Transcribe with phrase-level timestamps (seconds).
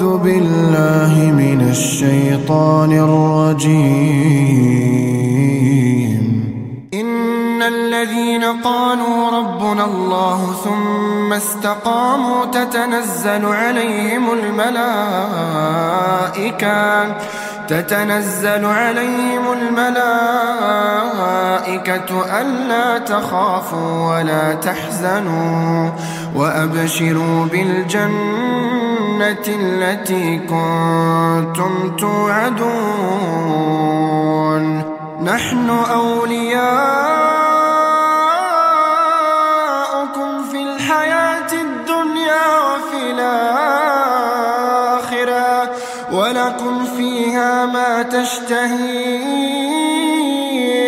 [0.00, 3.80] أعوذ بالله من الشيطان الرجيم.
[6.94, 14.76] إن الذين قالوا ربنا الله ثم استقاموا تتنزل عليهم الملائكة
[17.68, 20.30] تتنزل عليهم الملائكة
[22.40, 25.90] ألا تخافوا ولا تحزنوا
[26.36, 28.79] وأبشروا بالجنة
[29.22, 33.40] التي كنتم توعدون.
[35.22, 36.70] نحن أولياؤكم
[40.50, 44.10] في الحياة الدنيا وفي الآخرة
[46.12, 49.40] ولكم فيها ما تشتهي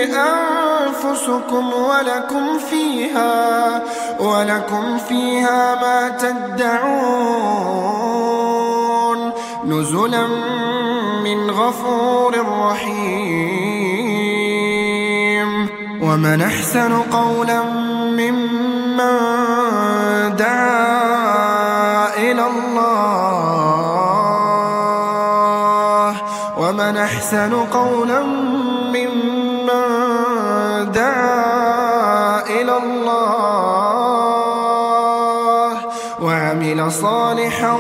[0.05, 3.83] أنفسكم ولكم فيها
[4.21, 7.22] ولكم فيها ما تدعون.
[9.83, 10.27] نزلا
[11.25, 12.35] من غفور
[12.71, 13.03] رحيم.
[16.03, 17.63] ومن أحسن قولا
[18.15, 19.19] ممن
[20.37, 22.93] دعا إلى الله.
[26.59, 28.23] ومن أحسن قولا
[28.95, 29.83] ممن
[30.93, 33.33] دعا إلى الله.
[36.23, 37.77] وعمل صالحا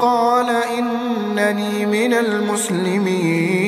[0.00, 0.48] وقال
[0.78, 3.60] إنني من المسلمين.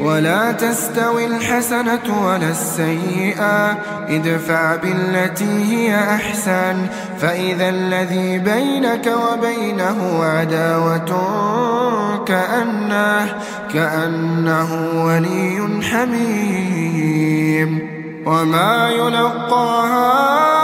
[0.00, 3.78] ولا تستوي الحسنة ولا السيئة.
[4.08, 6.86] ادفع بالتي هي أحسن.
[7.20, 13.34] فإذا الذي بينك وبينه عداوة كأنه,
[13.74, 17.96] كأنه ولي حميم.
[18.26, 20.55] وما يلقاها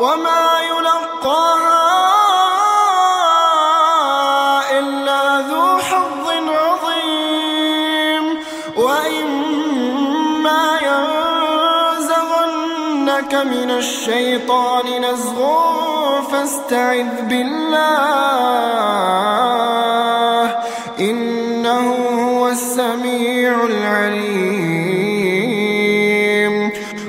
[0.00, 1.88] وما يلقاها
[4.78, 8.24] إلا ذو حظ عظيم.
[8.76, 10.64] وإما
[11.98, 12.32] ينزغنك
[13.34, 15.38] من الشيطان نزغ
[16.30, 17.58] فاستعذ بالله
[21.00, 21.86] إنه
[22.22, 24.78] هو السميع العليم.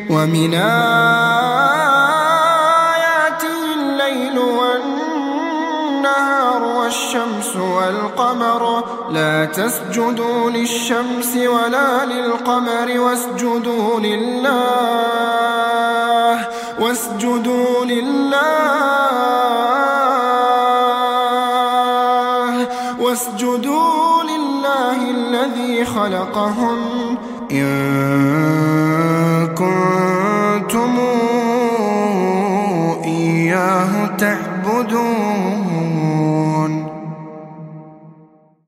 [0.10, 1.69] ومن آياته
[7.60, 15.30] والقمر لا تسجدوا للشمس ولا للقمر واسجدوا لله
[16.80, 18.30] واسجدوا لله
[23.00, 27.18] واسجدوا لله الذي خلقهن
[27.52, 27.70] إن
[29.48, 31.00] كنتم
[33.04, 35.69] إياه تعبدون.